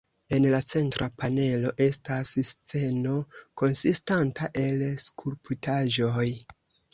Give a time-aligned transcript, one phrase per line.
[0.35, 3.13] En la centra panelo estas sceno
[3.63, 6.27] konsistanta el skulptaĵoj.